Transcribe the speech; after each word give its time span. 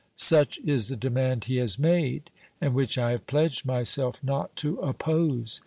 "Such 0.15 0.57
is 0.65 0.87
the 0.87 0.95
demand 0.95 1.43
he 1.43 1.57
has 1.57 1.77
made, 1.77 2.31
and 2.59 2.73
which 2.73 2.97
I 2.97 3.11
have 3.11 3.27
pledged 3.27 3.67
myself 3.67 4.23
not 4.23 4.55
to 4.55 4.79
oppose. 4.79 5.59